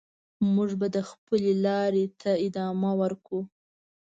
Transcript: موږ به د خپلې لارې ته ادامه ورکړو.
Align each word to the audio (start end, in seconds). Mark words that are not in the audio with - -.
موږ 0.53 0.69
به 0.79 0.87
د 0.95 0.97
خپلې 1.09 1.51
لارې 1.65 2.05
ته 2.21 2.31
ادامه 2.45 2.91
ورکړو. 3.01 3.41